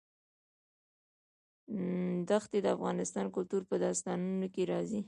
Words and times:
ښتې 2.43 2.57
د 2.63 2.67
افغان 2.75 2.97
کلتور 3.35 3.61
په 3.69 3.75
داستانونو 3.85 4.47
کې 4.53 4.63
راځي. 4.71 4.99